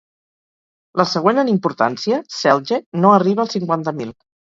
La 1.01 1.05
següent 1.11 1.43
en 1.43 1.53
importància, 1.53 2.21
Celje, 2.41 2.83
no 3.05 3.15
arriba 3.19 3.49
als 3.49 3.59
cinquanta 3.61 3.99
mil. 4.05 4.21